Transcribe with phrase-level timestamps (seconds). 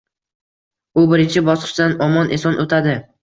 [1.01, 2.97] U birinchi bosqichdan omon eson o’tadi.